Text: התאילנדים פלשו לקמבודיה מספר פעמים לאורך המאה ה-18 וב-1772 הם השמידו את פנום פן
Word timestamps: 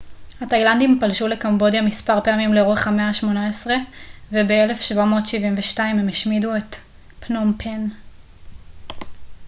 התאילנדים 0.41 0.97
פלשו 0.99 1.27
לקמבודיה 1.27 1.81
מספר 1.81 2.21
פעמים 2.23 2.53
לאורך 2.53 2.87
המאה 2.87 3.07
ה-18 3.07 3.65
וב-1772 4.31 5.79
הם 5.81 6.09
השמידו 6.09 6.55
את 6.55 6.75
פנום 7.19 7.53
פן 7.57 7.87